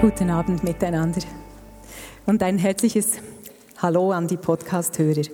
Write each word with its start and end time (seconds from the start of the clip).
Guten 0.00 0.30
Abend 0.30 0.64
miteinander 0.64 1.20
und 2.24 2.42
ein 2.42 2.56
herzliches 2.56 3.18
Hallo 3.76 4.12
an 4.12 4.28
die 4.28 4.38
Podcast-Hörer. 4.38 5.28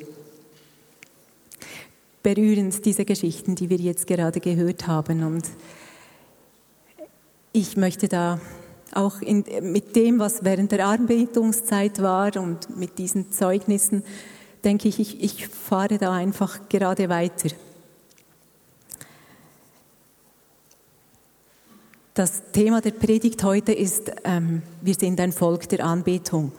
Berührend 2.24 2.84
diese 2.84 3.04
Geschichten, 3.04 3.54
die 3.54 3.70
wir 3.70 3.76
jetzt 3.76 4.08
gerade 4.08 4.40
gehört 4.40 4.88
haben 4.88 5.22
und 5.22 5.44
ich 7.52 7.76
möchte 7.76 8.08
da 8.08 8.40
auch 8.92 9.20
in, 9.20 9.44
mit 9.62 9.94
dem, 9.94 10.18
was 10.18 10.42
während 10.42 10.72
der 10.72 10.88
Anbetungszeit 10.88 12.02
war 12.02 12.36
und 12.36 12.76
mit 12.76 12.98
diesen 12.98 13.30
Zeugnissen, 13.30 14.02
denke 14.64 14.88
ich, 14.88 14.98
ich, 14.98 15.22
ich 15.22 15.46
fahre 15.46 15.98
da 15.98 16.12
einfach 16.12 16.68
gerade 16.68 17.08
weiter. 17.08 17.50
Das 22.16 22.44
Thema 22.50 22.80
der 22.80 22.92
Predigt 22.92 23.45
heute 23.45 23.74
ist, 23.74 24.10
ähm, 24.24 24.62
wir 24.80 24.95
sind 24.95 25.20
ein 25.20 25.32
Volk 25.32 25.68
der 25.68 25.84
Anbetung. 25.84 26.50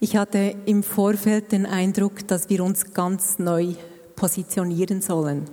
Ich 0.00 0.16
hatte 0.16 0.56
im 0.66 0.82
Vorfeld 0.82 1.52
den 1.52 1.64
Eindruck, 1.64 2.26
dass 2.26 2.50
wir 2.50 2.64
uns 2.64 2.92
ganz 2.92 3.38
neu 3.38 3.74
positionieren 4.16 5.00
sollen. 5.02 5.44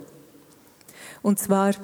Und 1.22 1.38
zwar 1.38 1.74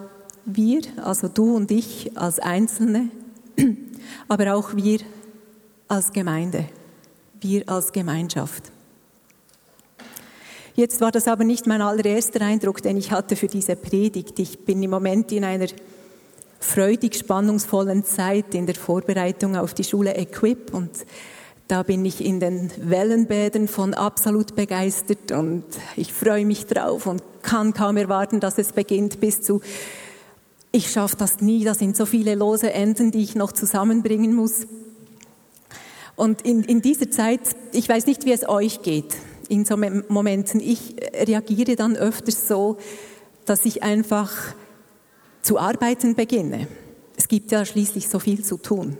wir, 0.44 0.80
also 1.05 1.28
du 1.28 1.55
und 1.55 1.70
ich 1.70 2.10
als 2.19 2.41
Einzelne, 2.41 3.10
aber 4.28 4.56
auch 4.56 4.75
wir 4.75 4.98
als 5.86 6.10
Gemeinde, 6.10 6.64
wir 7.41 7.62
als 7.69 7.92
Gemeinschaft. 7.92 8.72
Jetzt 10.75 11.00
war 11.00 11.12
das 11.12 11.28
aber 11.28 11.44
nicht 11.44 11.69
mein 11.69 11.80
allererster 11.80 12.41
Eindruck, 12.41 12.82
den 12.82 12.97
ich 12.97 13.12
hatte 13.12 13.36
für 13.36 13.47
diese 13.47 13.77
Predigt. 13.77 14.41
Ich 14.41 14.58
bin 14.58 14.82
im 14.82 14.91
Moment 14.91 15.30
in 15.30 15.44
einer 15.44 15.69
freudig 16.61 17.14
spannungsvollen 17.14 18.05
Zeit 18.05 18.55
in 18.55 18.67
der 18.67 18.75
Vorbereitung 18.75 19.56
auf 19.56 19.75
die 19.75 19.84
Schule 19.84 20.17
Equip 20.17 20.75
und 20.75 20.91
da 21.69 21.83
bin 21.83 22.05
ich 22.05 22.25
in 22.25 22.41
den 22.41 22.70
Wellenbädern 22.78 23.69
von 23.69 23.92
absolut 23.92 24.56
begeistert 24.56 25.33
und 25.33 25.65
ich 25.97 26.12
freue 26.12 26.47
mich 26.47 26.67
drauf 26.67 27.06
und 27.06 27.23
kann 27.42 27.75
kaum 27.75 27.97
erwarten, 27.97 28.41
dass 28.41 28.59
es 28.59 28.73
beginnt 28.73 29.20
bis 29.20 29.42
zu 29.42 29.61
ich 30.70 30.91
schaffe 30.91 31.17
das 31.17 31.41
nie, 31.41 31.65
da 31.65 31.75
sind 31.75 31.97
so 31.97 32.05
viele 32.06 32.34
lose 32.34 32.72
Enden, 32.72 33.11
die 33.11 33.22
ich 33.22 33.34
noch 33.34 33.53
zusammenbringen 33.53 34.34
muss. 34.34 34.67
Und 36.15 36.43
in, 36.43 36.62
in 36.62 36.83
dieser 36.83 37.11
Zeit, 37.11 37.41
ich 37.72 37.89
weiß 37.89 38.06
nicht, 38.06 38.25
wie 38.27 38.33
es 38.33 38.48
euch 38.48 38.83
geht, 38.83 39.17
in 39.48 39.65
so 39.65 39.77
Momenten, 39.77 40.61
ich 40.61 40.97
reagiere 41.27 41.75
dann 41.77 41.97
öfters 41.97 42.48
so, 42.48 42.77
dass 43.47 43.65
ich 43.65 43.83
einfach 43.83 44.33
zu 45.48 45.58
arbeiten 45.58 46.14
beginne. 46.14 46.68
Es 47.16 47.27
gibt 47.27 47.50
ja 47.52 47.64
schließlich 47.64 48.10
so 48.10 48.18
viel 48.18 48.44
zu 48.44 48.58
tun. 48.58 48.98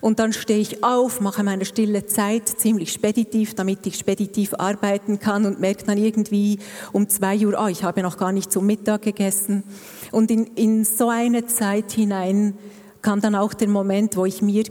Und 0.00 0.18
dann 0.18 0.32
stehe 0.32 0.58
ich 0.58 0.82
auf, 0.82 1.20
mache 1.20 1.44
meine 1.44 1.64
stille 1.64 2.06
Zeit 2.06 2.48
ziemlich 2.48 2.92
speditiv, 2.92 3.54
damit 3.54 3.86
ich 3.86 3.96
speditiv 3.96 4.54
arbeiten 4.58 5.20
kann 5.20 5.46
und 5.46 5.60
merke 5.60 5.84
dann 5.84 5.96
irgendwie 5.96 6.58
um 6.92 7.08
zwei 7.08 7.38
Uhr, 7.46 7.56
oh, 7.56 7.68
ich 7.68 7.84
habe 7.84 8.02
noch 8.02 8.18
gar 8.18 8.32
nicht 8.32 8.50
zum 8.50 8.66
Mittag 8.66 9.02
gegessen. 9.02 9.62
Und 10.10 10.32
in, 10.32 10.44
in 10.56 10.84
so 10.84 11.08
eine 11.08 11.46
Zeit 11.46 11.92
hinein 11.92 12.58
kam 13.00 13.20
dann 13.20 13.36
auch 13.36 13.54
der 13.54 13.68
Moment, 13.68 14.16
wo 14.16 14.24
ich 14.24 14.42
mir 14.42 14.64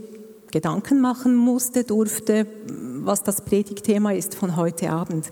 Gedanken 0.52 1.00
machen 1.00 1.34
musste, 1.34 1.84
durfte, 1.84 2.46
was 3.00 3.22
das 3.22 3.40
Predigtthema 3.40 4.12
ist 4.12 4.34
von 4.34 4.54
heute 4.56 4.90
Abend. 4.90 5.30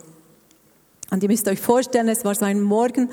Und 1.11 1.23
ihr 1.23 1.29
müsst 1.29 1.47
euch 1.47 1.61
vorstellen, 1.61 2.09
es 2.09 2.25
war 2.25 2.35
so 2.35 2.47
ein 2.47 2.63
Morgen, 2.63 3.11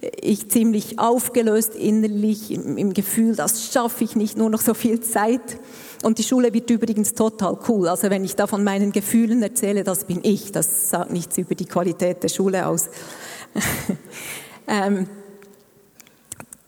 ich 0.00 0.48
ziemlich 0.48 0.98
aufgelöst 0.98 1.74
innerlich 1.74 2.50
im, 2.50 2.94
Gefühl, 2.94 3.36
das 3.36 3.70
schaffe 3.72 4.04
ich 4.04 4.16
nicht, 4.16 4.36
nur 4.36 4.48
noch 4.48 4.60
so 4.60 4.74
viel 4.74 5.00
Zeit. 5.00 5.58
Und 6.02 6.18
die 6.18 6.22
Schule 6.22 6.54
wird 6.54 6.70
übrigens 6.70 7.12
total 7.12 7.58
cool. 7.68 7.88
Also 7.88 8.08
wenn 8.08 8.24
ich 8.24 8.34
da 8.34 8.46
von 8.46 8.64
meinen 8.64 8.92
Gefühlen 8.92 9.42
erzähle, 9.42 9.84
das 9.84 10.04
bin 10.04 10.20
ich. 10.22 10.52
Das 10.52 10.88
sagt 10.88 11.10
nichts 11.10 11.36
über 11.36 11.54
die 11.54 11.66
Qualität 11.66 12.22
der 12.22 12.28
Schule 12.28 12.66
aus. 12.66 12.88
ähm, 14.66 15.06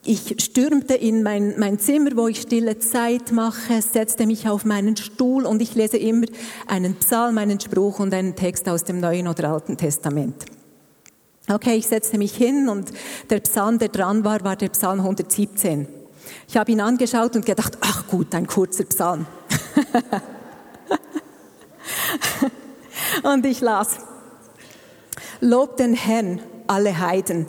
ich 0.05 0.35
stürmte 0.43 0.95
in 0.95 1.23
mein, 1.23 1.55
mein 1.59 1.79
Zimmer, 1.79 2.11
wo 2.17 2.29
ich 2.29 2.43
stille 2.43 2.79
Zeit 2.81 3.33
mache, 3.33 3.81
setzte 3.81 4.27
mich 4.27 4.49
auf 4.49 4.65
meinen 4.65 4.97
Stuhl 4.97 5.47
und 5.47 5.63
ich 5.63 5.75
lese 5.75 5.97
immer 5.97 6.27
einen 6.67 6.97
Psalm, 6.97 7.39
einen 7.39 7.61
Spruch 7.61 8.01
und 8.01 8.13
einen 8.13 8.35
Text 8.35 8.69
aus 8.69 8.85
dem 8.85 9.01
Neuen 9.01 9.29
oder 9.29 9.51
Alten 9.51 9.77
Testament. 9.77 10.45
Okay, 11.49 11.75
ich 11.75 11.89
setzte 11.89 12.19
mich 12.19 12.35
hin 12.37 12.69
und 12.69 12.93
der 13.29 13.41
Psalm, 13.41 13.79
der 13.79 13.89
dran 13.89 14.25
war, 14.25 14.45
war 14.45 14.57
der 14.57 14.69
Psalm 14.69 15.01
117. 15.01 15.89
Ich 16.49 16.57
habe 16.57 16.71
ihn 16.71 16.81
angeschaut 16.81 17.35
und 17.35 17.45
gedacht, 17.45 17.79
ach 17.81 18.07
gut, 18.07 18.35
ein 18.35 18.47
kurzer 18.47 18.85
Psalm. 18.85 19.27
und 23.25 23.45
ich 23.45 23.61
las, 23.61 23.99
Lob 25.41 25.77
den 25.77 25.95
Herrn, 25.95 26.41
alle 26.69 27.01
Heiden, 27.01 27.47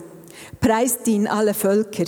preist 0.60 1.06
ihn 1.06 1.28
alle 1.28 1.54
Völker, 1.54 2.06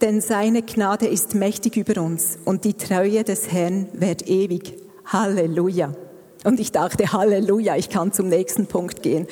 denn 0.00 0.20
seine 0.20 0.62
Gnade 0.62 1.06
ist 1.06 1.36
mächtig 1.36 1.76
über 1.76 2.02
uns 2.02 2.38
und 2.44 2.64
die 2.64 2.74
Treue 2.74 3.22
des 3.22 3.52
Herrn 3.52 3.86
wird 3.92 4.28
ewig. 4.28 4.74
Halleluja. 5.06 5.94
Und 6.42 6.58
ich 6.58 6.72
dachte, 6.72 7.12
Halleluja, 7.12 7.76
ich 7.76 7.90
kann 7.90 8.12
zum 8.12 8.28
nächsten 8.28 8.66
Punkt 8.66 9.02
gehen. 9.02 9.28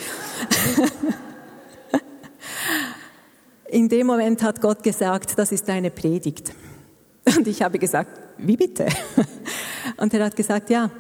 In 3.71 3.91
dem 3.91 4.07
Moment 4.07 4.43
hat 4.43 4.63
Gott 4.63 4.83
gesagt, 4.83 5.39
das 5.39 5.53
ist 5.53 5.69
eine 5.69 5.91
Predigt. 5.91 6.53
Und 7.37 7.47
ich 7.47 7.63
habe 7.63 7.79
gesagt, 7.79 8.11
wie 8.39 8.57
bitte? 8.57 8.87
Und 9.99 10.15
er 10.15 10.25
hat 10.25 10.37
gesagt, 10.37 10.71
ja, 10.71 10.91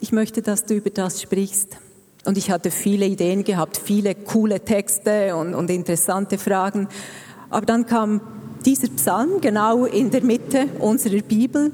ich 0.00 0.10
möchte, 0.10 0.42
dass 0.42 0.64
du 0.64 0.74
über 0.74 0.90
das 0.90 1.22
sprichst. 1.22 1.76
Und 2.24 2.36
ich 2.36 2.50
hatte 2.50 2.72
viele 2.72 3.06
Ideen 3.06 3.44
gehabt, 3.44 3.76
viele 3.76 4.16
coole 4.16 4.64
Texte 4.64 5.36
und, 5.36 5.54
und 5.54 5.70
interessante 5.70 6.38
Fragen. 6.38 6.88
Aber 7.50 7.64
dann 7.64 7.86
kam 7.86 8.20
dieser 8.64 8.88
Psalm 8.88 9.40
genau 9.40 9.84
in 9.84 10.10
der 10.10 10.24
Mitte 10.24 10.66
unserer 10.80 11.22
Bibel, 11.22 11.70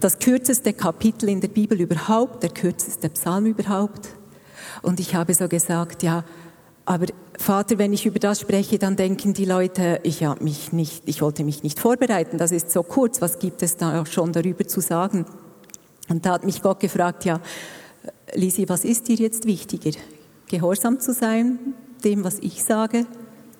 das 0.00 0.18
kürzeste 0.18 0.72
Kapitel 0.72 1.28
in 1.28 1.40
der 1.40 1.48
Bibel 1.48 1.80
überhaupt, 1.80 2.42
der 2.42 2.50
kürzeste 2.50 3.08
Psalm 3.10 3.46
überhaupt. 3.46 4.08
Und 4.82 4.98
ich 4.98 5.14
habe 5.14 5.32
so 5.32 5.46
gesagt, 5.46 6.02
ja, 6.02 6.24
aber 6.86 7.06
Vater, 7.36 7.78
wenn 7.78 7.92
ich 7.92 8.06
über 8.06 8.20
das 8.20 8.40
spreche, 8.40 8.78
dann 8.78 8.96
denken 8.96 9.34
die 9.34 9.44
Leute, 9.44 10.00
ich 10.04 10.24
habe 10.24 10.42
mich 10.42 10.72
nicht, 10.72 11.02
ich 11.06 11.20
wollte 11.20 11.42
mich 11.44 11.64
nicht 11.64 11.80
vorbereiten. 11.80 12.38
Das 12.38 12.52
ist 12.52 12.70
so 12.70 12.84
kurz. 12.84 13.20
Was 13.20 13.40
gibt 13.40 13.62
es 13.62 13.76
da 13.76 14.00
auch 14.00 14.06
schon 14.06 14.32
darüber 14.32 14.66
zu 14.66 14.80
sagen? 14.80 15.26
Und 16.08 16.24
da 16.24 16.34
hat 16.34 16.44
mich 16.44 16.62
Gott 16.62 16.78
gefragt, 16.78 17.24
ja, 17.24 17.40
Lisi, 18.34 18.68
was 18.68 18.84
ist 18.84 19.08
dir 19.08 19.16
jetzt 19.16 19.46
wichtiger? 19.46 19.98
Gehorsam 20.46 21.00
zu 21.00 21.12
sein, 21.12 21.58
dem, 22.04 22.22
was 22.22 22.38
ich 22.38 22.62
sage, 22.62 23.04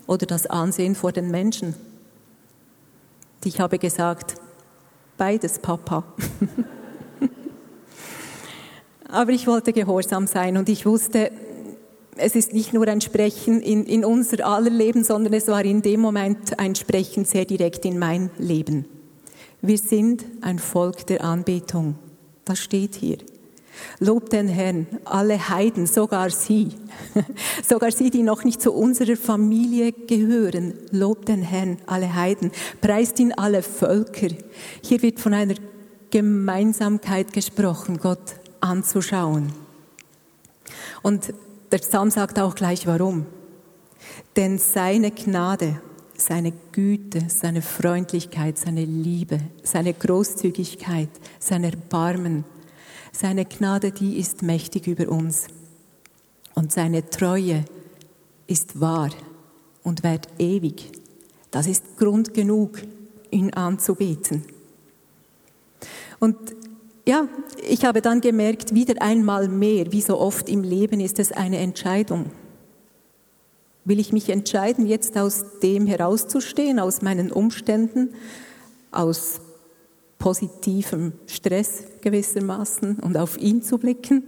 oder 0.07 0.25
das 0.25 0.47
Ansehen 0.47 0.95
vor 0.95 1.11
den 1.11 1.31
Menschen? 1.33 1.75
Ich 3.45 3.59
habe 3.59 3.79
gesagt, 3.79 4.35
beides, 5.17 5.59
Papa. 5.59 6.05
Aber 9.09 9.33
ich 9.33 9.49
wollte 9.49 9.73
gehorsam 9.73 10.29
sein 10.29 10.57
und 10.57 10.69
ich 10.69 10.87
wusste, 10.87 11.33
es 12.17 12.35
ist 12.35 12.53
nicht 12.53 12.73
nur 12.73 12.89
ein 12.89 13.01
Sprechen 13.01 13.61
in, 13.61 13.85
in 13.85 14.05
unser 14.05 14.47
aller 14.47 14.71
Leben, 14.71 15.05
sondern 15.05 15.33
es 15.33 15.49
war 15.49 15.65
in 15.65 15.83
dem 15.83 16.01
Moment 16.01 16.59
ein 16.59 16.75
Sprechen 16.75 17.25
sehr 17.25 17.45
direkt 17.45 17.85
in 17.85 17.99
mein 17.99 18.31
Leben. 18.39 18.87
Wir 19.63 19.79
sind 19.79 20.25
ein 20.41 20.59
Volk 20.59 21.07
der 21.07 21.25
Anbetung. 21.25 21.97
Das 22.45 22.59
steht 22.59 22.95
hier. 22.95 23.19
Lobt 23.99 24.33
den 24.33 24.49
Herrn, 24.49 24.87
alle 25.05 25.51
Heiden, 25.51 25.87
sogar 25.87 26.31
sie, 26.31 26.69
sogar 27.67 27.91
sie, 27.91 28.11
die 28.11 28.23
noch 28.23 28.45
nicht 28.45 28.63
zu 28.63 28.73
unserer 28.73 29.17
Familie 29.17 29.93
gehören. 29.93 30.75
Lobt 30.93 31.29
den 31.29 31.43
Herrn, 31.43 31.79
alle 31.87 32.15
Heiden, 32.15 32.53
preist 32.81 33.19
ihn 33.21 33.33
alle 33.35 33.63
Völker. 33.63 34.29
Hier 34.83 35.03
wird 35.03 35.21
von 35.21 35.35
einer 35.35 35.57
Gemeinsamkeit 36.11 37.33
gesprochen, 37.35 37.99
Gott 37.99 38.37
anzuschauen. 38.61 39.53
Und 41.03 41.35
der 41.73 41.79
Psalm 41.79 42.11
sagt 42.11 42.39
auch 42.39 42.55
gleich 42.55 42.87
warum. 42.87 43.27
Denn 44.37 44.59
seine 44.59 45.11
Gnade, 45.11 45.81
seine 46.17 46.53
Güte, 46.73 47.25
seine 47.29 47.63
Freundlichkeit, 47.63 48.59
seine 48.59 48.85
Liebe, 48.85 49.41
seine 49.63 49.93
Großzügigkeit, 49.93 51.09
sein 51.39 51.65
Erbarmen, 51.65 52.45
seine 53.13 53.45
Gnade, 53.45 53.93
die 53.93 54.19
ist 54.19 54.43
mächtig 54.43 54.87
über 54.87 55.09
uns. 55.09 55.47
Und 56.55 56.73
seine 56.73 57.09
Treue 57.11 57.65
ist 58.47 58.81
wahr 58.81 59.11
und 59.83 60.03
währt 60.03 60.29
ewig. 60.39 60.91
Das 61.51 61.67
ist 61.67 61.97
Grund 61.97 62.35
genug, 62.35 62.79
ihn 63.31 63.53
anzubeten. 63.53 64.45
Und 66.19 66.37
ja, 67.09 67.29
ich 67.67 67.85
habe 67.85 68.03
dann 68.03 68.21
gemerkt, 68.21 68.75
wieder 68.75 69.01
einmal 69.01 69.49
mehr, 69.49 69.93
wie 69.93 70.01
so 70.01 70.19
oft 70.19 70.49
im 70.49 70.63
Leben 70.63 71.01
ist 71.01 71.19
es 71.19 71.31
eine 71.31 71.59
Entscheidung. 71.59 72.33
Will 73.85 74.01
ich 74.01 74.13
mich 74.13 74.29
entscheiden, 74.29 74.87
jetzt 74.87 75.17
aus 75.17 75.45
dem 75.63 75.87
herauszustehen, 75.87 76.81
aus 76.81 77.03
meinen 77.03 77.31
Umständen, 77.31 78.11
aus 78.91 79.41
positivem 80.19 81.13
Stress 81.27 81.85
gewissermaßen 82.01 82.99
und 82.99 83.17
auf 83.17 83.39
ihn 83.39 83.63
zu 83.63 83.79
blicken? 83.79 84.25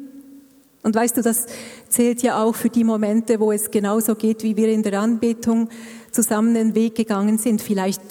Und 0.85 0.95
weißt 0.95 1.17
du, 1.17 1.23
das 1.23 1.47
zählt 1.89 2.23
ja 2.23 2.41
auch 2.41 2.55
für 2.55 2.71
die 2.71 2.85
Momente, 2.85 3.41
wo 3.41 3.51
es 3.51 3.73
genauso 3.73 4.15
geht, 4.15 4.45
wie 4.45 4.57
wir 4.57 4.69
in 4.69 4.85
der 4.85 5.01
Anbetung 5.01 5.69
zusammen 6.13 6.55
den 6.55 6.77
Weg 6.77 6.95
gegangen 6.95 7.39
sind. 7.39 7.61
Vielleicht 7.61 8.03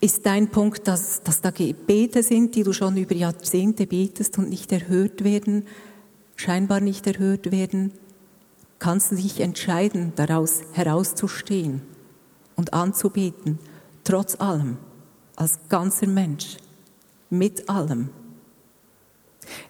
ist 0.00 0.26
dein 0.26 0.48
Punkt, 0.48 0.86
dass, 0.86 1.22
dass 1.22 1.40
da 1.40 1.50
Gebete 1.50 2.22
sind, 2.22 2.54
die 2.54 2.62
du 2.62 2.72
schon 2.72 2.96
über 2.96 3.14
Jahrzehnte 3.14 3.86
betest 3.86 4.38
und 4.38 4.48
nicht 4.48 4.70
erhört 4.72 5.24
werden, 5.24 5.66
scheinbar 6.36 6.80
nicht 6.80 7.06
erhört 7.06 7.50
werden, 7.50 7.92
kannst 8.78 9.10
du 9.10 9.16
dich 9.16 9.40
entscheiden, 9.40 10.12
daraus 10.14 10.62
herauszustehen 10.72 11.82
und 12.54 12.72
anzubeten, 12.72 13.58
trotz 14.04 14.40
allem, 14.40 14.76
als 15.34 15.58
ganzer 15.68 16.06
Mensch, 16.06 16.58
mit 17.30 17.68
allem. 17.68 18.10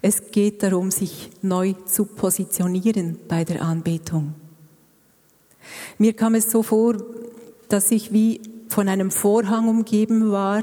Es 0.03 0.31
geht 0.31 0.63
darum, 0.63 0.91
sich 0.91 1.31
neu 1.41 1.73
zu 1.87 2.05
positionieren 2.05 3.19
bei 3.29 3.45
der 3.45 3.63
Anbetung. 3.63 4.35
Mir 5.99 6.13
kam 6.13 6.35
es 6.35 6.51
so 6.51 6.63
vor, 6.63 6.97
dass 7.69 7.91
ich 7.91 8.13
wie 8.13 8.41
von 8.69 8.89
einem 8.89 9.11
Vorhang 9.11 9.69
umgeben 9.69 10.31
war. 10.31 10.63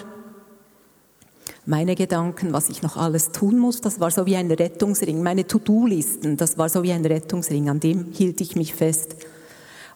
Meine 1.66 1.96
Gedanken, 1.96 2.54
was 2.54 2.70
ich 2.70 2.84
noch 2.84 2.96
alles 2.96 3.32
tun 3.32 3.58
muss, 3.58 3.82
das 3.82 4.00
war 4.00 4.12
so 4.12 4.26
wie 4.26 4.36
ein 4.36 4.52
Rettungsring. 4.52 5.24
Meine 5.24 5.48
To-Do-Listen, 5.48 6.38
das 6.38 6.58
war 6.58 6.70
so 6.70 6.84
wie 6.84 6.92
ein 6.92 7.06
Rettungsring, 7.06 7.70
an 7.70 7.80
dem 7.80 8.12
hielt 8.12 8.40
ich 8.42 8.56
mich 8.56 8.76
fest. 8.76 9.16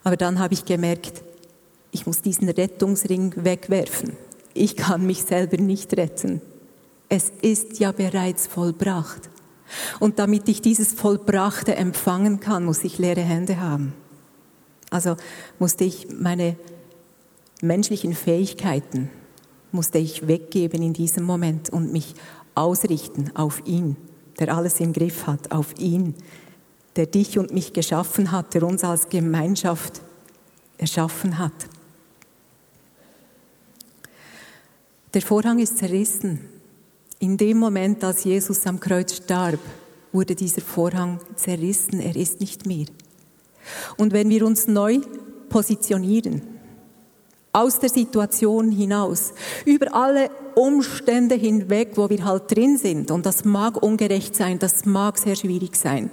Aber 0.03 0.17
dann 0.17 0.39
habe 0.39 0.53
ich 0.53 0.65
gemerkt, 0.65 1.23
ich 1.91 2.06
muss 2.06 2.21
diesen 2.21 2.50
Rettungsring 2.50 3.33
wegwerfen. 3.35 4.13
Ich 4.53 4.75
kann 4.75 5.06
mich 5.06 5.23
selber 5.23 5.57
nicht 5.57 5.95
retten. 5.95 6.41
Es 7.07 7.31
ist 7.41 7.79
ja 7.79 7.91
bereits 7.91 8.47
vollbracht. 8.47 9.29
Und 10.00 10.19
damit 10.19 10.47
ich 10.50 10.61
dieses 10.61 10.94
Vollbrachte 10.94 11.75
empfangen 11.75 12.39
kann, 12.39 12.65
muss 12.65 12.83
ich 12.83 12.97
leere 12.97 13.21
Hände 13.21 13.59
haben. 13.59 13.94
Also 14.89 15.15
musste 15.59 15.83
ich 15.83 16.07
meine 16.11 16.56
menschlichen 17.61 18.13
Fähigkeiten 18.13 19.09
musste 19.71 19.97
ich 19.97 20.27
weggeben 20.27 20.81
in 20.81 20.94
diesem 20.94 21.23
Moment 21.23 21.69
und 21.69 21.91
mich 21.91 22.15
ausrichten 22.56 23.31
auf 23.35 23.61
ihn, 23.65 23.95
der 24.39 24.56
alles 24.56 24.79
im 24.79 24.94
Griff 24.94 25.27
hat, 25.27 25.51
auf 25.51 25.77
ihn, 25.77 26.15
der 26.95 27.06
dich 27.06 27.38
und 27.38 27.53
mich 27.53 27.73
geschaffen 27.73 28.31
hat, 28.31 28.53
der 28.53 28.63
uns 28.63 28.83
als 28.83 29.09
Gemeinschaft 29.09 30.01
erschaffen 30.77 31.38
hat. 31.38 31.53
Der 35.13 35.21
Vorhang 35.21 35.59
ist 35.59 35.77
zerrissen. 35.77 36.39
In 37.19 37.35
dem 37.35 37.57
Moment, 37.57 38.03
als 38.03 38.23
Jesus 38.23 38.65
am 38.67 38.79
Kreuz 38.79 39.15
starb, 39.15 39.59
wurde 40.11 40.35
dieser 40.35 40.61
Vorhang 40.61 41.19
zerrissen. 41.35 42.00
Er 42.00 42.15
ist 42.15 42.39
nicht 42.39 42.65
mehr. 42.65 42.85
Und 43.97 44.13
wenn 44.13 44.29
wir 44.29 44.45
uns 44.45 44.67
neu 44.67 45.00
positionieren, 45.50 46.58
aus 47.59 47.79
der 47.79 47.89
Situation 47.89 48.71
hinaus, 48.71 49.33
über 49.65 49.94
alle 49.94 50.29
Umstände 50.56 51.35
hinweg, 51.35 51.91
wo 51.95 52.09
wir 52.09 52.23
halt 52.23 52.56
drin 52.56 52.77
sind. 52.77 53.11
Und 53.11 53.25
das 53.25 53.44
mag 53.44 53.81
ungerecht 53.83 54.35
sein, 54.35 54.59
das 54.59 54.85
mag 54.85 55.17
sehr 55.17 55.35
schwierig 55.35 55.75
sein. 55.75 56.09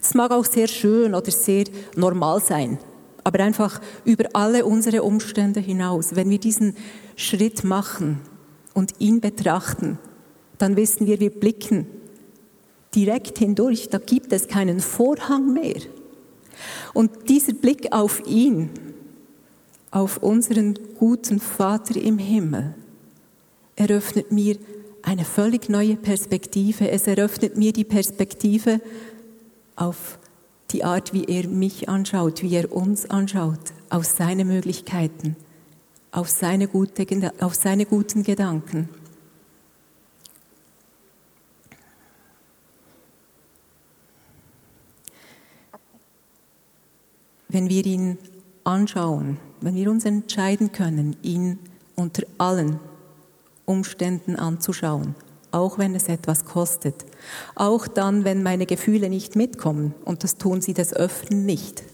Das 0.00 0.14
mag 0.14 0.30
auch 0.30 0.44
sehr 0.44 0.68
schön 0.68 1.14
oder 1.14 1.30
sehr 1.30 1.64
normal 1.96 2.40
sein. 2.40 2.78
Aber 3.24 3.40
einfach 3.40 3.80
über 4.04 4.24
alle 4.34 4.64
unsere 4.64 5.02
Umstände 5.02 5.60
hinaus. 5.60 6.14
Wenn 6.14 6.30
wir 6.30 6.38
diesen 6.38 6.76
Schritt 7.16 7.64
machen 7.64 8.20
und 8.74 8.92
ihn 8.98 9.20
betrachten, 9.20 9.98
dann 10.58 10.76
wissen 10.76 11.06
wir, 11.06 11.18
wir 11.20 11.30
blicken 11.30 11.86
direkt 12.94 13.38
hindurch. 13.38 13.88
Da 13.88 13.98
gibt 13.98 14.32
es 14.32 14.46
keinen 14.46 14.80
Vorhang 14.80 15.52
mehr. 15.52 15.80
Und 16.92 17.28
dieser 17.28 17.54
Blick 17.54 17.92
auf 17.92 18.22
ihn, 18.26 18.70
auf 19.94 20.16
unseren 20.16 20.76
guten 20.98 21.38
Vater 21.38 21.94
im 21.94 22.18
Himmel 22.18 22.74
eröffnet 23.76 24.32
mir 24.32 24.58
eine 25.02 25.24
völlig 25.24 25.68
neue 25.68 25.94
Perspektive. 25.94 26.90
Es 26.90 27.06
eröffnet 27.06 27.56
mir 27.56 27.72
die 27.72 27.84
Perspektive 27.84 28.80
auf 29.76 30.18
die 30.72 30.82
Art, 30.82 31.12
wie 31.12 31.24
er 31.26 31.46
mich 31.46 31.88
anschaut, 31.88 32.42
wie 32.42 32.56
er 32.56 32.72
uns 32.72 33.08
anschaut, 33.08 33.72
auf 33.88 34.04
seine 34.04 34.44
Möglichkeiten, 34.44 35.36
auf 36.10 36.28
seine, 36.28 36.66
gute, 36.66 37.32
auf 37.38 37.54
seine 37.54 37.86
guten 37.86 38.24
Gedanken. 38.24 38.88
Wenn 47.48 47.68
wir 47.68 47.86
ihn 47.86 48.18
anschauen, 48.64 49.38
wenn 49.60 49.74
wir 49.74 49.90
uns 49.90 50.04
entscheiden 50.04 50.72
können, 50.72 51.16
ihn 51.22 51.58
unter 51.94 52.22
allen 52.38 52.80
Umständen 53.66 54.36
anzuschauen, 54.36 55.14
auch 55.52 55.78
wenn 55.78 55.94
es 55.94 56.08
etwas 56.08 56.44
kostet, 56.44 57.04
auch 57.54 57.86
dann, 57.86 58.24
wenn 58.24 58.42
meine 58.42 58.66
Gefühle 58.66 59.08
nicht 59.08 59.36
mitkommen, 59.36 59.94
und 60.04 60.24
das 60.24 60.36
tun 60.36 60.60
sie 60.60 60.74
des 60.74 60.92
Öfteren 60.92 61.46
nicht. 61.46 61.84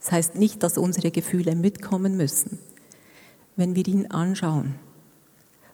Das 0.00 0.12
heißt 0.12 0.34
nicht, 0.36 0.62
dass 0.62 0.78
unsere 0.78 1.10
Gefühle 1.10 1.54
mitkommen 1.54 2.16
müssen. 2.16 2.58
Wenn 3.56 3.74
wir 3.74 3.86
ihn 3.86 4.10
anschauen, 4.10 4.74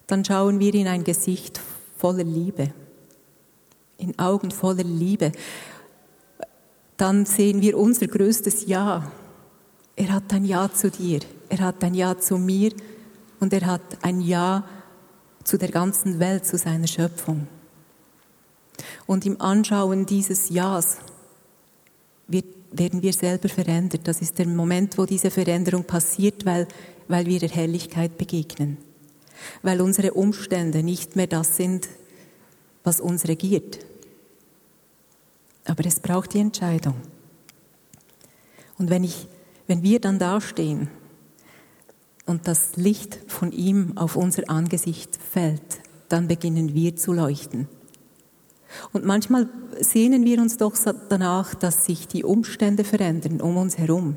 dann 0.07 0.25
schauen 0.25 0.61
wir 0.61 0.75
in 0.75 0.89
ein 0.89 1.05
Gesicht 1.05 1.61
voller 1.97 2.25
Liebe, 2.25 2.73
in 3.99 4.19
Augen 4.19 4.51
voller 4.51 4.85
Liebe. 4.85 5.33
Dann 6.97 7.27
sehen 7.27 7.61
wir 7.61 7.79
unser 7.79 8.07
größtes 8.07 8.67
Ja 8.67 9.11
er 9.97 10.13
hat 10.13 10.33
ein 10.33 10.45
Ja 10.45 10.71
zu 10.73 10.91
dir, 10.91 11.21
er 11.49 11.59
hat 11.59 11.83
ein 11.83 11.95
Ja 11.95 12.19
zu 12.19 12.39
mir 12.39 12.73
und 13.41 13.53
er 13.53 13.67
hat 13.67 13.99
ein 14.03 14.21
Ja 14.21 14.65
zu 15.43 15.59
der 15.59 15.71
ganzen 15.71 16.19
Welt, 16.19 16.45
zu 16.47 16.59
seiner 16.59 16.87
Schöpfung. 16.87 17.49
Und 19.07 19.25
im 19.25 19.41
Anschauen 19.41 20.07
dieses 20.07 20.51
Ja's 20.51 20.99
werden 22.79 23.03
wir 23.03 23.13
selber 23.13 23.49
verändert. 23.49 24.03
Das 24.05 24.21
ist 24.21 24.39
der 24.39 24.47
Moment, 24.47 24.99
wo 24.99 25.07
diese 25.07 25.31
Veränderung 25.31 25.85
passiert, 25.85 26.45
weil, 26.45 26.67
weil 27.09 27.27
wir 27.27 27.41
der 27.41 27.49
Herrlichkeit 27.49 28.19
begegnen. 28.19 28.77
Weil 29.63 29.81
unsere 29.81 30.13
Umstände 30.13 30.83
nicht 30.83 31.17
mehr 31.17 31.27
das 31.27 31.57
sind, 31.57 31.89
was 32.85 33.01
uns 33.01 33.29
regiert. 33.29 33.79
Aber 35.65 35.85
es 35.87 36.01
braucht 36.01 36.35
die 36.35 36.41
Entscheidung. 36.41 36.97
Und 38.79 38.91
wenn 38.91 39.05
ich 39.05 39.29
wenn 39.67 39.83
wir 39.83 40.01
dann 40.01 40.19
dastehen 40.19 40.89
und 42.25 42.49
das 42.49 42.77
Licht 42.77 43.19
von 43.29 43.53
ihm 43.53 43.97
auf 43.97 44.17
unser 44.17 44.49
Angesicht 44.49 45.17
fällt, 45.17 45.81
dann 46.09 46.29
beginnen 46.29 46.75
wir 46.75 46.97
zu 46.97 47.13
leuchten. 47.13 47.69
Und 48.93 49.05
manchmal 49.05 49.49
sehnen 49.81 50.25
wir 50.25 50.41
uns 50.41 50.57
doch 50.57 50.75
danach, 51.09 51.55
dass 51.55 51.85
sich 51.85 52.09
die 52.09 52.25
Umstände 52.25 52.85
verändern 52.85 53.41
um 53.41 53.57
uns 53.57 53.79
herum. 53.79 54.17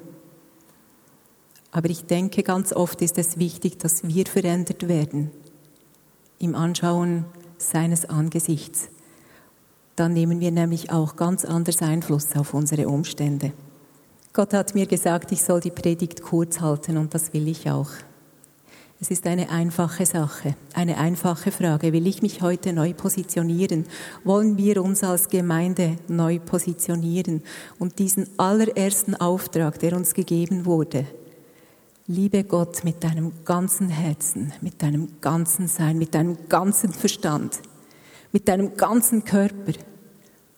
Aber 1.72 1.90
ich 1.90 2.06
denke, 2.06 2.44
ganz 2.44 2.74
oft 2.74 3.02
ist 3.02 3.18
es 3.18 3.38
wichtig, 3.38 3.78
dass 3.78 4.08
wir 4.08 4.26
verändert 4.26 4.88
werden 4.88 5.32
im 6.40 6.56
Anschauen 6.56 7.26
seines 7.58 8.06
Angesichts. 8.06 8.90
Dann 9.96 10.14
nehmen 10.14 10.40
wir 10.40 10.52
nämlich 10.52 10.92
auch 10.92 11.16
ganz 11.16 11.46
anders 11.46 11.82
Einfluss 11.82 12.36
auf 12.36 12.54
unsere 12.54 12.88
Umstände. 12.88 13.52
Gott 14.34 14.54
hat 14.54 14.76
mir 14.76 14.86
gesagt, 14.86 15.32
ich 15.32 15.44
soll 15.44 15.60
die 15.60 15.72
Predigt 15.72 16.22
kurz 16.22 16.62
halten 16.62 16.98
und 16.98 17.14
das 17.14 17.34
will 17.34 17.48
ich 17.48 17.70
auch. 17.70 17.90
Es 19.02 19.12
ist 19.12 19.26
eine 19.28 19.50
einfache 19.50 20.06
Sache, 20.06 20.56
eine 20.74 20.98
einfache 20.98 21.52
Frage. 21.52 21.94
Will 21.94 22.06
ich 22.06 22.22
mich 22.22 22.42
heute 22.42 22.74
neu 22.74 22.94
positionieren? 22.94 23.86
Wollen 24.26 24.58
wir 24.58 24.84
uns 24.84 25.04
als 25.04 25.30
Gemeinde 25.30 25.98
neu 26.10 26.40
positionieren 26.40 27.42
und 27.80 27.98
diesen 28.00 28.28
allerersten 28.38 29.16
Auftrag, 29.16 29.80
der 29.80 29.96
uns 29.96 30.14
gegeben 30.14 30.66
wurde, 30.66 31.06
Liebe 32.12 32.44
Gott 32.44 32.84
mit 32.84 33.04
deinem 33.04 33.32
ganzen 33.46 33.88
Herzen, 33.88 34.52
mit 34.62 34.82
deinem 34.82 35.22
ganzen 35.22 35.68
Sein, 35.68 36.00
mit 36.00 36.16
deinem 36.16 36.50
ganzen 36.50 36.92
Verstand, 36.92 37.60
mit 38.32 38.48
deinem 38.48 38.76
ganzen 38.76 39.24
Körper, 39.26 39.74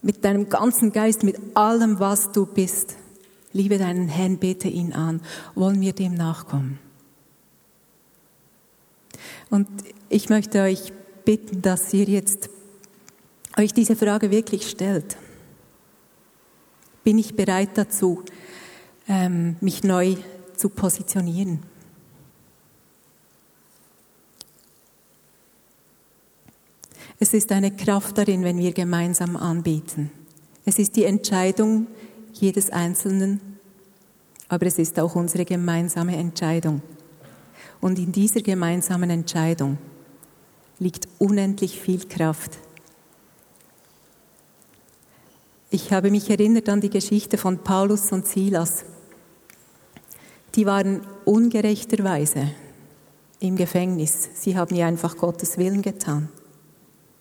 mit 0.01 0.23
deinem 0.23 0.47
ganzen 0.47 0.93
Geist, 0.93 1.23
mit 1.23 1.37
allem, 1.53 1.99
was 1.99 2.31
du 2.31 2.45
bist. 2.45 2.95
Liebe 3.53 3.77
deinen 3.77 4.07
Herrn, 4.07 4.37
bete 4.37 4.67
ihn 4.67 4.93
an. 4.93 5.21
Wollen 5.55 5.81
wir 5.81 5.93
dem 5.93 6.13
nachkommen? 6.13 6.79
Und 9.49 9.67
ich 10.09 10.29
möchte 10.29 10.61
euch 10.61 10.93
bitten, 11.25 11.61
dass 11.61 11.93
ihr 11.93 12.05
jetzt 12.05 12.49
euch 13.57 13.73
diese 13.73 13.95
Frage 13.95 14.31
wirklich 14.31 14.69
stellt. 14.69 15.17
Bin 17.03 17.17
ich 17.17 17.35
bereit 17.35 17.71
dazu, 17.75 18.23
ähm, 19.07 19.57
mich 19.59 19.83
neu 19.83 20.15
zu 20.55 20.69
positionieren? 20.69 21.59
Es 27.19 27.33
ist 27.33 27.51
eine 27.51 27.75
Kraft 27.75 28.17
darin, 28.17 28.43
wenn 28.43 28.57
wir 28.57 28.71
gemeinsam 28.71 29.35
anbeten. 29.35 30.11
Es 30.65 30.79
ist 30.79 30.95
die 30.95 31.03
Entscheidung 31.03 31.87
jedes 32.33 32.69
Einzelnen, 32.69 33.39
aber 34.47 34.65
es 34.65 34.77
ist 34.79 34.99
auch 34.99 35.15
unsere 35.15 35.45
gemeinsame 35.45 36.15
Entscheidung. 36.17 36.81
Und 37.79 37.97
in 37.97 38.11
dieser 38.11 38.41
gemeinsamen 38.41 39.09
Entscheidung 39.09 39.77
liegt 40.79 41.07
unendlich 41.19 41.79
viel 41.79 42.07
Kraft. 42.07 42.57
Ich 45.69 45.93
habe 45.93 46.11
mich 46.11 46.29
erinnert 46.29 46.67
an 46.67 46.81
die 46.81 46.89
Geschichte 46.89 47.37
von 47.37 47.59
Paulus 47.59 48.11
und 48.11 48.27
Silas. 48.27 48.83
Die 50.55 50.65
waren 50.65 51.01
ungerechterweise 51.23 52.51
im 53.39 53.55
Gefängnis. 53.55 54.29
Sie 54.33 54.57
haben 54.57 54.75
ja 54.75 54.85
einfach 54.85 55.17
Gottes 55.17 55.57
Willen 55.57 55.81
getan. 55.81 56.29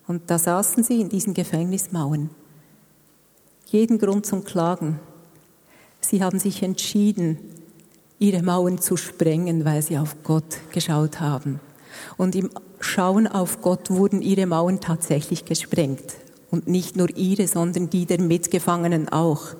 Und 0.09 0.29
da 0.31 0.39
saßen 0.39 0.83
sie 0.83 1.01
in 1.01 1.09
diesen 1.09 1.33
Gefängnismauern. 1.35 2.31
Jeden 3.71 3.99
Grund 3.99 4.27
zum 4.27 4.43
Klagen. 4.43 4.99
Sie 6.01 6.25
haben 6.25 6.41
sich 6.41 6.65
entschieden, 6.65 7.39
ihre 8.19 8.43
Mauern 8.43 8.79
zu 8.79 8.97
sprengen, 8.97 9.65
weil 9.65 9.81
sie 9.81 9.97
auf 9.97 10.25
Gott 10.25 10.59
geschaut 10.73 11.21
haben. 11.21 11.61
Und 12.17 12.35
im 12.35 12.51
Schauen 12.81 13.29
auf 13.29 13.61
Gott 13.61 13.91
wurden 13.91 14.23
ihre 14.23 14.47
Mauern 14.47 14.81
tatsächlich 14.81 15.45
gesprengt. 15.45 16.17
Und 16.51 16.67
nicht 16.67 16.97
nur 16.97 17.17
ihre, 17.17 17.47
sondern 17.47 17.89
die 17.91 18.07
der 18.07 18.21
Mitgefangenen 18.21 19.09
auch, 19.09 19.55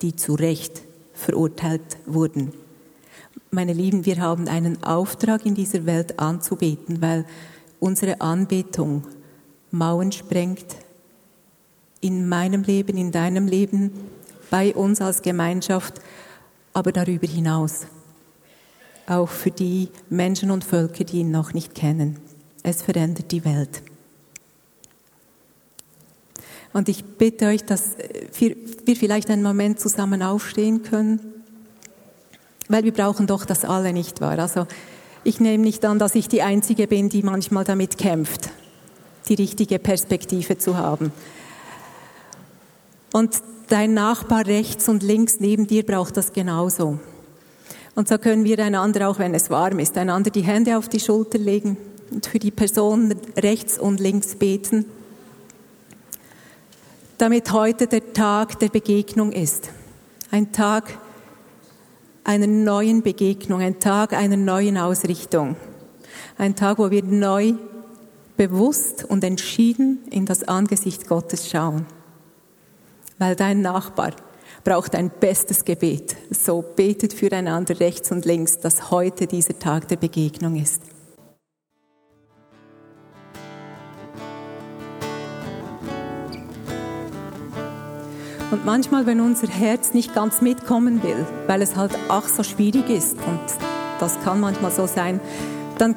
die 0.00 0.16
zu 0.16 0.36
Recht 0.36 0.80
verurteilt 1.12 1.98
wurden. 2.06 2.54
Meine 3.50 3.74
Lieben, 3.74 4.06
wir 4.06 4.22
haben 4.22 4.48
einen 4.48 4.82
Auftrag 4.82 5.44
in 5.44 5.54
dieser 5.54 5.84
Welt 5.84 6.18
anzubeten, 6.18 7.02
weil 7.02 7.26
unsere 7.78 8.22
Anbetung 8.22 9.06
Mauern 9.70 10.12
sprengt. 10.12 10.76
In 12.00 12.28
meinem 12.28 12.62
Leben, 12.62 12.96
in 12.96 13.12
deinem 13.12 13.46
Leben, 13.46 13.92
bei 14.50 14.74
uns 14.74 15.00
als 15.00 15.22
Gemeinschaft, 15.22 16.00
aber 16.72 16.92
darüber 16.92 17.26
hinaus. 17.26 17.86
Auch 19.06 19.28
für 19.28 19.50
die 19.50 19.88
Menschen 20.08 20.50
und 20.50 20.64
Völker, 20.64 21.04
die 21.04 21.18
ihn 21.18 21.30
noch 21.30 21.52
nicht 21.52 21.74
kennen. 21.74 22.18
Es 22.62 22.82
verändert 22.82 23.32
die 23.32 23.44
Welt. 23.44 23.82
Und 26.72 26.88
ich 26.88 27.04
bitte 27.04 27.46
euch, 27.46 27.64
dass 27.64 27.96
wir, 28.38 28.56
vielleicht 28.96 29.30
einen 29.30 29.42
Moment 29.42 29.80
zusammen 29.80 30.22
aufstehen 30.22 30.82
können, 30.82 31.20
weil 32.68 32.84
wir 32.84 32.92
brauchen 32.92 33.26
doch 33.26 33.44
das 33.44 33.64
alle, 33.64 33.92
nicht 33.92 34.20
wahr? 34.20 34.38
Also 34.38 34.66
ich 35.24 35.40
nehme 35.40 35.64
nicht 35.64 35.84
an, 35.84 35.98
dass 35.98 36.14
ich 36.14 36.28
die 36.28 36.42
Einzige 36.42 36.86
bin, 36.86 37.08
die 37.08 37.22
manchmal 37.22 37.64
damit 37.64 37.98
kämpft 37.98 38.50
die 39.30 39.34
richtige 39.34 39.78
Perspektive 39.78 40.58
zu 40.58 40.76
haben. 40.76 41.12
Und 43.12 43.42
dein 43.68 43.94
Nachbar 43.94 44.46
rechts 44.46 44.88
und 44.88 45.02
links 45.02 45.40
neben 45.40 45.66
dir 45.66 45.84
braucht 45.84 46.16
das 46.16 46.32
genauso. 46.32 46.98
Und 47.94 48.08
so 48.08 48.18
können 48.18 48.44
wir 48.44 48.58
einander, 48.60 49.08
auch 49.08 49.18
wenn 49.18 49.34
es 49.34 49.50
warm 49.50 49.78
ist, 49.78 49.96
einander 49.98 50.30
die 50.30 50.42
Hände 50.42 50.78
auf 50.78 50.88
die 50.88 51.00
Schulter 51.00 51.38
legen 51.38 51.76
und 52.10 52.26
für 52.26 52.38
die 52.38 52.50
Person 52.50 53.14
rechts 53.36 53.78
und 53.78 54.00
links 54.00 54.36
beten, 54.36 54.84
damit 57.18 57.52
heute 57.52 57.86
der 57.86 58.12
Tag 58.12 58.58
der 58.60 58.68
Begegnung 58.68 59.32
ist. 59.32 59.70
Ein 60.30 60.52
Tag 60.52 60.98
einer 62.24 62.46
neuen 62.46 63.02
Begegnung, 63.02 63.60
ein 63.60 63.80
Tag 63.80 64.12
einer 64.12 64.36
neuen 64.36 64.78
Ausrichtung. 64.78 65.56
Ein 66.38 66.56
Tag, 66.56 66.78
wo 66.78 66.90
wir 66.90 67.02
neu 67.02 67.54
bewusst 68.36 69.04
und 69.04 69.24
entschieden 69.24 69.98
in 70.10 70.24
das 70.24 70.44
Angesicht 70.44 71.08
Gottes 71.08 71.50
schauen. 71.50 71.84
Weil 73.20 73.36
dein 73.36 73.60
Nachbar 73.60 74.12
braucht 74.64 74.94
ein 74.94 75.10
bestes 75.10 75.66
Gebet. 75.66 76.16
So 76.30 76.62
betet 76.62 77.12
füreinander 77.12 77.78
rechts 77.78 78.10
und 78.10 78.24
links, 78.24 78.58
dass 78.60 78.90
heute 78.90 79.26
dieser 79.26 79.58
Tag 79.58 79.88
der 79.88 79.96
Begegnung 79.96 80.56
ist. 80.56 80.82
Und 88.50 88.64
manchmal, 88.64 89.04
wenn 89.04 89.20
unser 89.20 89.48
Herz 89.48 89.92
nicht 89.92 90.14
ganz 90.14 90.40
mitkommen 90.40 91.02
will, 91.02 91.26
weil 91.46 91.60
es 91.60 91.76
halt 91.76 91.92
ach 92.08 92.26
so 92.26 92.42
schwierig 92.42 92.88
ist, 92.88 93.18
und 93.18 93.40
das 94.00 94.18
kann 94.24 94.40
manchmal 94.40 94.70
so 94.70 94.86
sein, 94.86 95.20
dann 95.76 95.94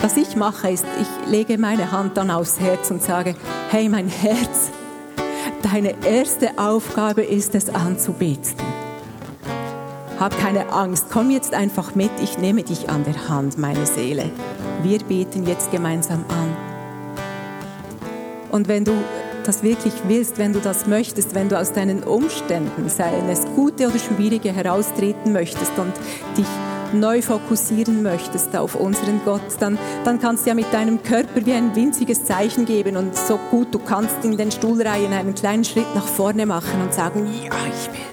was 0.00 0.16
ich 0.16 0.36
mache, 0.36 0.70
ist, 0.70 0.86
ich 1.02 1.30
lege 1.30 1.58
meine 1.58 1.92
Hand 1.92 2.16
dann 2.16 2.30
aufs 2.30 2.58
Herz 2.60 2.90
und 2.90 3.02
sage, 3.02 3.34
hey 3.68 3.90
mein 3.90 4.08
Herz, 4.08 4.70
deine 5.62 5.94
erste 6.04 6.58
Aufgabe 6.58 7.22
ist 7.22 7.54
es 7.54 7.68
anzubeten. 7.70 8.54
Hab 10.18 10.36
keine 10.38 10.70
Angst, 10.72 11.06
komm 11.10 11.30
jetzt 11.30 11.54
einfach 11.54 11.94
mit, 11.94 12.10
ich 12.22 12.38
nehme 12.38 12.64
dich 12.64 12.90
an 12.90 13.04
der 13.04 13.28
Hand, 13.28 13.56
meine 13.56 13.86
Seele. 13.86 14.30
Wir 14.82 14.98
beten 14.98 15.46
jetzt 15.46 15.70
gemeinsam 15.70 16.24
an. 16.28 16.56
Und 18.50 18.66
wenn 18.66 18.84
du 18.84 18.92
das 19.44 19.62
wirklich 19.62 19.94
willst, 20.08 20.38
wenn 20.38 20.52
du 20.52 20.60
das 20.60 20.86
möchtest, 20.86 21.34
wenn 21.34 21.48
du 21.48 21.58
aus 21.58 21.72
deinen 21.72 22.02
Umständen, 22.02 22.88
seien 22.88 23.28
es 23.28 23.44
gute 23.54 23.86
oder 23.88 23.98
schwierige, 23.98 24.52
heraustreten 24.52 25.32
möchtest 25.32 25.72
und 25.78 25.92
dich 26.36 26.46
neu 26.94 27.22
fokussieren 27.22 28.02
möchtest 28.02 28.56
auf 28.56 28.74
unseren 28.74 29.20
Gott, 29.24 29.42
dann, 29.60 29.78
dann 30.04 30.20
kannst 30.20 30.44
du 30.44 30.50
ja 30.50 30.54
mit 30.54 30.72
deinem 30.72 31.02
Körper 31.02 31.44
wie 31.44 31.52
ein 31.52 31.74
winziges 31.74 32.24
Zeichen 32.24 32.64
geben 32.64 32.96
und 32.96 33.16
so 33.16 33.38
gut 33.50 33.74
du 33.74 33.78
kannst 33.78 34.24
in 34.24 34.36
den 34.36 34.50
Stuhlreihen 34.50 35.12
einen 35.12 35.34
kleinen 35.34 35.64
Schritt 35.64 35.94
nach 35.94 36.06
vorne 36.06 36.46
machen 36.46 36.80
und 36.82 36.92
sagen, 36.92 37.26
ja, 37.26 37.52
ich 37.66 37.92
will. 37.92 38.08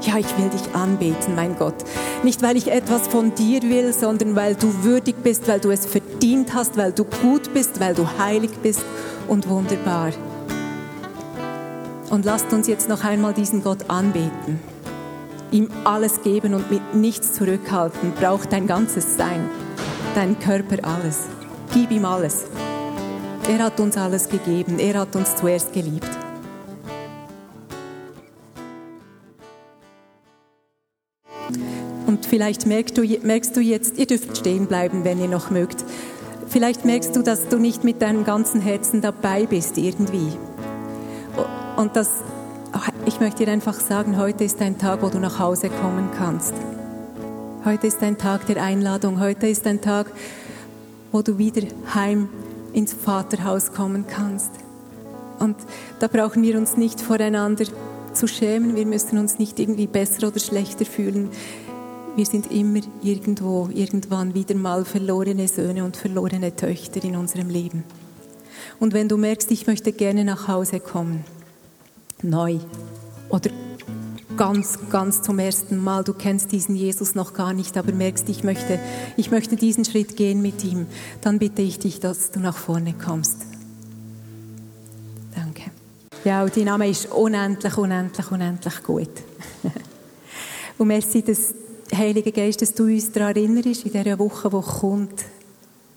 Ja, 0.00 0.16
ich 0.16 0.38
will 0.38 0.48
dich 0.48 0.74
anbeten, 0.74 1.34
mein 1.34 1.56
Gott. 1.56 1.74
Nicht, 2.22 2.40
weil 2.42 2.56
ich 2.56 2.70
etwas 2.70 3.08
von 3.08 3.34
dir 3.34 3.62
will, 3.62 3.92
sondern 3.92 4.36
weil 4.36 4.54
du 4.54 4.84
würdig 4.84 5.16
bist, 5.22 5.48
weil 5.48 5.60
du 5.60 5.70
es 5.70 5.86
verdient 5.86 6.54
hast, 6.54 6.76
weil 6.76 6.92
du 6.92 7.04
gut 7.04 7.52
bist, 7.52 7.80
weil 7.80 7.94
du 7.94 8.06
heilig 8.18 8.50
bist 8.62 8.82
und 9.26 9.48
wunderbar. 9.48 10.12
Und 12.10 12.24
lasst 12.24 12.52
uns 12.52 12.68
jetzt 12.68 12.88
noch 12.88 13.04
einmal 13.04 13.34
diesen 13.34 13.62
Gott 13.62 13.90
anbeten 13.90 14.60
ihm 15.50 15.68
alles 15.84 16.22
geben 16.22 16.54
und 16.54 16.70
mit 16.70 16.94
nichts 16.94 17.34
zurückhalten, 17.34 18.12
braucht 18.12 18.52
dein 18.52 18.66
ganzes 18.66 19.16
Sein, 19.16 19.48
dein 20.14 20.38
Körper 20.38 20.76
alles. 20.84 21.24
Gib 21.72 21.90
ihm 21.90 22.04
alles. 22.04 22.46
Er 23.48 23.64
hat 23.64 23.80
uns 23.80 23.96
alles 23.96 24.28
gegeben, 24.28 24.78
er 24.78 25.00
hat 25.00 25.16
uns 25.16 25.36
zuerst 25.36 25.72
geliebt. 25.72 26.08
Und 32.06 32.26
vielleicht 32.26 32.66
merkst 32.66 32.96
du, 32.98 33.02
merkst 33.22 33.56
du 33.56 33.60
jetzt, 33.60 33.98
ihr 33.98 34.06
dürft 34.06 34.36
stehen 34.36 34.66
bleiben, 34.66 35.04
wenn 35.04 35.20
ihr 35.20 35.28
noch 35.28 35.50
mögt. 35.50 35.84
Vielleicht 36.48 36.84
merkst 36.84 37.14
du, 37.14 37.22
dass 37.22 37.48
du 37.48 37.58
nicht 37.58 37.84
mit 37.84 38.02
deinem 38.02 38.24
ganzen 38.24 38.60
Herzen 38.60 39.00
dabei 39.00 39.46
bist 39.46 39.76
irgendwie. 39.76 40.32
Und 41.76 41.94
dass 41.96 42.08
ich 43.08 43.20
möchte 43.20 43.46
dir 43.46 43.50
einfach 43.50 43.80
sagen, 43.80 44.18
heute 44.18 44.44
ist 44.44 44.60
ein 44.60 44.76
Tag, 44.76 45.00
wo 45.00 45.08
du 45.08 45.18
nach 45.18 45.38
Hause 45.38 45.70
kommen 45.70 46.10
kannst. 46.18 46.52
Heute 47.64 47.86
ist 47.86 48.02
ein 48.02 48.18
Tag 48.18 48.44
der 48.44 48.62
Einladung. 48.62 49.18
Heute 49.18 49.46
ist 49.46 49.66
ein 49.66 49.80
Tag, 49.80 50.12
wo 51.10 51.22
du 51.22 51.38
wieder 51.38 51.66
heim 51.94 52.28
ins 52.74 52.92
Vaterhaus 52.92 53.72
kommen 53.72 54.04
kannst. 54.06 54.50
Und 55.38 55.56
da 56.00 56.08
brauchen 56.08 56.42
wir 56.42 56.58
uns 56.58 56.76
nicht 56.76 57.00
voreinander 57.00 57.64
zu 58.12 58.28
schämen. 58.28 58.76
Wir 58.76 58.84
müssen 58.84 59.16
uns 59.16 59.38
nicht 59.38 59.58
irgendwie 59.58 59.86
besser 59.86 60.28
oder 60.28 60.38
schlechter 60.38 60.84
fühlen. 60.84 61.30
Wir 62.14 62.26
sind 62.26 62.52
immer 62.52 62.80
irgendwo, 63.02 63.70
irgendwann 63.72 64.34
wieder 64.34 64.54
mal 64.54 64.84
verlorene 64.84 65.48
Söhne 65.48 65.82
und 65.82 65.96
verlorene 65.96 66.54
Töchter 66.54 67.02
in 67.02 67.16
unserem 67.16 67.48
Leben. 67.48 67.84
Und 68.78 68.92
wenn 68.92 69.08
du 69.08 69.16
merkst, 69.16 69.50
ich 69.50 69.66
möchte 69.66 69.92
gerne 69.92 70.26
nach 70.26 70.46
Hause 70.46 70.78
kommen, 70.78 71.24
neu 72.22 72.58
oder 73.28 73.50
ganz, 74.36 74.78
ganz 74.90 75.22
zum 75.22 75.38
ersten 75.38 75.82
Mal. 75.82 76.04
Du 76.04 76.14
kennst 76.14 76.52
diesen 76.52 76.76
Jesus 76.76 77.14
noch 77.14 77.34
gar 77.34 77.52
nicht, 77.52 77.76
aber 77.76 77.92
merkst, 77.92 78.28
ich 78.28 78.44
möchte, 78.44 78.78
ich 79.16 79.30
möchte 79.30 79.56
diesen 79.56 79.84
Schritt 79.84 80.16
gehen 80.16 80.40
mit 80.40 80.64
ihm. 80.64 80.86
Dann 81.20 81.38
bitte 81.38 81.62
ich 81.62 81.78
dich, 81.78 82.00
dass 82.00 82.30
du 82.30 82.40
nach 82.40 82.56
vorne 82.56 82.94
kommst. 82.94 83.38
Danke. 85.34 85.70
Ja, 86.24 86.44
und 86.44 86.56
dein 86.56 86.64
Name 86.64 86.88
ist 86.88 87.10
unendlich, 87.10 87.76
unendlich, 87.76 88.30
unendlich 88.30 88.82
gut. 88.82 89.10
und 90.78 90.88
merci, 90.88 91.22
dass 91.22 91.54
Heilige 91.94 92.32
Geist, 92.32 92.60
dass 92.62 92.74
du 92.74 92.84
uns 92.84 93.10
daran 93.12 93.34
erinnerst, 93.34 93.86
in 93.86 93.92
dieser 93.92 94.18
Woche, 94.18 94.50
die 94.50 94.60
kommt, 94.60 95.24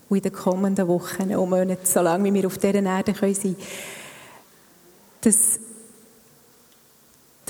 und 0.10 0.18
in 0.18 0.24
den 0.24 0.34
kommenden 0.34 0.88
Wochen 0.88 1.34
und 1.36 1.50
Monaten, 1.50 1.86
solange 1.86 2.34
wir 2.34 2.48
auf 2.48 2.58
dieser 2.58 2.84
Erde 2.84 3.14
sein 3.14 3.34
können, 3.34 3.56
dass, 5.22 5.60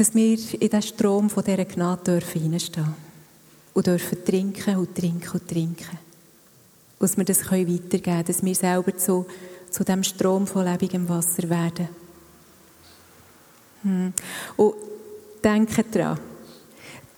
dass 0.01 0.15
wir 0.15 0.31
in 0.31 0.59
diesen 0.59 0.81
Strom 0.81 1.29
von 1.29 1.43
dieser 1.43 1.63
Gnade 1.63 2.19
dürfen 2.19 2.59
und 3.75 3.85
dürfen 3.85 4.25
trinken 4.25 4.77
und 4.77 4.95
trinken 4.95 5.29
und 5.31 5.47
trinken. 5.47 5.99
Dass 6.97 7.17
wir 7.17 7.23
das 7.23 7.45
weitergeben 7.45 8.01
können, 8.01 8.25
dass 8.25 8.43
wir 8.43 8.55
selber 8.55 8.97
zu, 8.97 9.27
zu 9.69 9.83
diesem 9.83 10.01
Strom 10.01 10.47
von 10.47 10.65
lebendem 10.65 11.07
Wasser 11.07 11.47
werden. 11.47 11.87
Hm. 13.83 14.11
Und 14.57 14.73
denke 15.43 15.83
daran, 15.83 16.17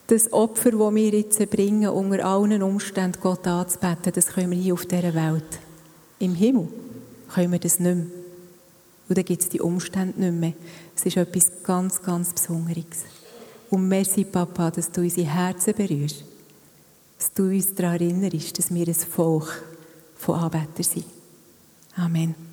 das 0.08 0.34
Opfer, 0.34 0.72
das 0.72 0.96
wir 0.96 1.10
jetzt 1.10 1.50
bringen, 1.50 1.88
unter 1.88 2.26
allen 2.26 2.62
Umständen 2.62 3.22
Gott 3.22 3.48
anzubeten, 3.48 4.12
das 4.14 4.28
können 4.28 4.52
wir 4.52 4.58
hier 4.58 4.74
auf 4.74 4.86
dieser 4.86 5.14
Welt. 5.14 5.58
Im 6.20 6.36
Himmel 6.36 6.68
können 7.34 7.54
wir 7.54 7.60
das 7.60 7.80
nicht 7.80 7.96
mehr. 7.96 8.08
Und 9.08 9.18
dann 9.18 9.26
gibt 9.26 9.42
es 9.42 9.50
die 9.50 9.62
Umstände 9.62 10.20
nicht 10.20 10.34
mehr. 10.34 10.54
Es 10.96 11.06
ist 11.06 11.18
etwas 11.18 11.52
ganz, 11.64 12.02
ganz 12.02 12.34
Besonderes. 12.34 13.06
Und 13.70 13.88
merci, 13.88 14.24
Papa, 14.24 14.72
dass 14.72 14.92
du 14.92 15.02
unsere 15.02 15.28
Herzen 15.28 15.74
berührst. 15.74 16.24
Dass 17.18 17.34
du 17.34 17.44
uns 17.44 17.74
daran 17.74 17.94
erinnerst, 17.96 18.60
dass 18.60 18.74
wir 18.74 18.88
ein 18.88 18.94
Volk 18.94 19.64
von 20.16 20.40
Anbetern 20.40 20.84
sind. 20.84 21.06
Amen. 21.96 22.53